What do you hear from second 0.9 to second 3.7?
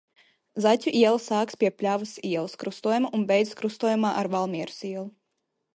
iela sākas pie Pļavas ielas krustojuma un beidzas